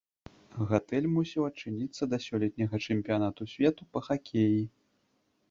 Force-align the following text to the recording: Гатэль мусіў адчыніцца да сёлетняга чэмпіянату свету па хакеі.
Гатэль 0.69 1.07
мусіў 1.17 1.45
адчыніцца 1.49 2.03
да 2.13 2.17
сёлетняга 2.27 2.77
чэмпіянату 2.89 3.41
свету 3.53 3.81
па 3.93 3.99
хакеі. 4.09 4.61